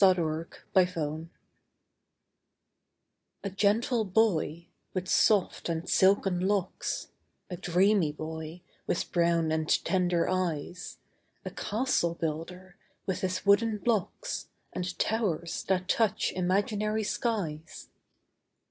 THE 0.03 0.47
CASTLE 0.73 0.73
BUILDER 1.13 1.29
A 3.43 3.49
gentle 3.51 4.03
boy, 4.03 4.65
with 4.95 5.07
soft 5.07 5.69
and 5.69 5.87
silken 5.87 6.39
locks 6.39 7.09
A 7.51 7.55
dreamy 7.57 8.11
boy, 8.11 8.61
with 8.87 9.11
brown 9.11 9.51
and 9.51 9.69
tender 9.85 10.27
eyes, 10.27 10.97
A 11.45 11.51
castle 11.51 12.15
builder, 12.15 12.77
with 13.05 13.21
his 13.21 13.45
wooden 13.45 13.77
blocks, 13.77 14.47
And 14.73 14.97
towers 14.97 15.61
that 15.65 15.87
touch 15.87 16.31
imaginary 16.31 17.03
skies. 17.03 17.89